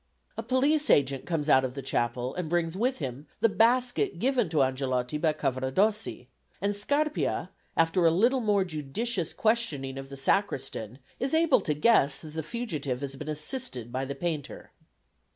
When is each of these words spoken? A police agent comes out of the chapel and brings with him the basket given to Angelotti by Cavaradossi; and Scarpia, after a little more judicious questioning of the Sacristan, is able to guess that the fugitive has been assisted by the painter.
A 0.35 0.41
police 0.41 0.89
agent 0.89 1.27
comes 1.27 1.47
out 1.47 1.63
of 1.63 1.75
the 1.75 1.83
chapel 1.83 2.33
and 2.33 2.49
brings 2.49 2.75
with 2.75 2.97
him 2.97 3.27
the 3.39 3.47
basket 3.47 4.17
given 4.17 4.49
to 4.49 4.63
Angelotti 4.63 5.19
by 5.19 5.31
Cavaradossi; 5.31 6.25
and 6.59 6.75
Scarpia, 6.75 7.51
after 7.77 8.03
a 8.03 8.09
little 8.09 8.41
more 8.41 8.65
judicious 8.65 9.31
questioning 9.31 9.99
of 9.99 10.09
the 10.09 10.17
Sacristan, 10.17 10.97
is 11.19 11.35
able 11.35 11.61
to 11.61 11.75
guess 11.75 12.21
that 12.21 12.33
the 12.33 12.41
fugitive 12.41 13.01
has 13.01 13.15
been 13.15 13.29
assisted 13.29 13.91
by 13.91 14.03
the 14.03 14.15
painter. 14.15 14.71